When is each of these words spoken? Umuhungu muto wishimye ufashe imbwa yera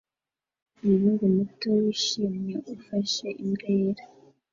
Umuhungu 0.83 1.23
muto 1.35 1.67
wishimye 1.81 2.53
ufashe 2.75 3.27
imbwa 3.43 3.67
yera 3.79 4.03